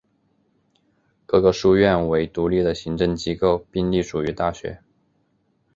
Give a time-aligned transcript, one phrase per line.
[1.27, 4.81] 各个书院为独立的行政机构并隶属于大学。